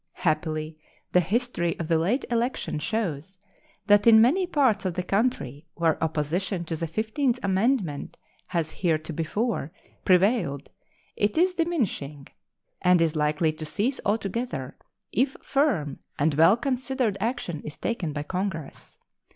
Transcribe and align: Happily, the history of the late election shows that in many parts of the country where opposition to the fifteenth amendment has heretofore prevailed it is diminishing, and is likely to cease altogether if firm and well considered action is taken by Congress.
Happily, 0.13 0.79
the 1.11 1.19
history 1.19 1.77
of 1.77 1.87
the 1.87 1.99
late 1.99 2.25
election 2.31 2.79
shows 2.79 3.37
that 3.85 4.07
in 4.07 4.19
many 4.19 4.47
parts 4.47 4.83
of 4.83 4.95
the 4.95 5.03
country 5.03 5.67
where 5.75 6.03
opposition 6.03 6.65
to 6.65 6.75
the 6.75 6.87
fifteenth 6.87 7.39
amendment 7.43 8.17
has 8.47 8.71
heretofore 8.71 9.71
prevailed 10.03 10.69
it 11.15 11.37
is 11.37 11.53
diminishing, 11.53 12.25
and 12.81 12.99
is 12.99 13.15
likely 13.15 13.51
to 13.53 13.63
cease 13.63 13.99
altogether 14.03 14.75
if 15.11 15.33
firm 15.43 15.99
and 16.17 16.33
well 16.33 16.57
considered 16.57 17.15
action 17.19 17.61
is 17.63 17.77
taken 17.77 18.11
by 18.11 18.23
Congress. 18.23 18.97